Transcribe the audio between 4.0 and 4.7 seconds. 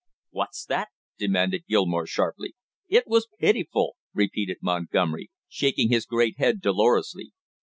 repeated